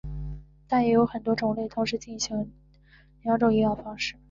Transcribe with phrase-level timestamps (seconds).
[0.67, 2.51] 但也有很多种类同时行
[3.21, 4.15] 两种营养方式。